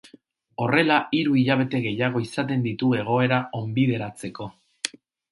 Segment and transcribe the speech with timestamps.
[0.63, 4.49] Horrela, hiru hilabete gehiago izaten ditu egoera onbideratzeko.